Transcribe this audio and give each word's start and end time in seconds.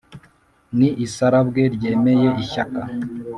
Ni 0.77 0.89
isarabwe 1.05 1.61
ryemeye 1.75 2.27
ishyaka. 2.43 2.81